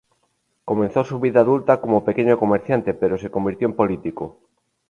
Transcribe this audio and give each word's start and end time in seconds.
Comenzó 0.65 1.03
su 1.03 1.19
vida 1.19 1.41
adulta 1.41 1.79
como 1.79 2.03
pequeño 2.03 2.39
comerciante, 2.39 2.95
pero 2.95 3.19
se 3.19 3.29
convirtió 3.29 3.67
en 3.67 3.75
político. 3.75 4.39